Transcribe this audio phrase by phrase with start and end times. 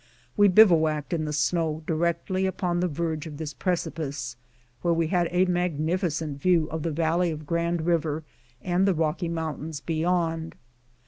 [0.35, 4.35] We bivouacked in the snow directly upon the verge of this precipice,
[4.81, 8.23] where we had a magnificent view of the val ley of Grand River
[8.63, 10.55] and the Rocky Mountains beyond.